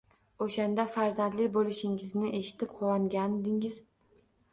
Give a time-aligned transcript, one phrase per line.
[0.43, 3.79] O`shanda farzandli bo`lishingizni eshitib, quvongandingiz